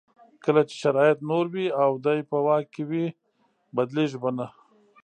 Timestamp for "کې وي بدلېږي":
2.73-4.17